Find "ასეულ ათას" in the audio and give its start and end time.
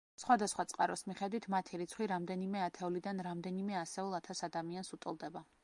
3.85-4.45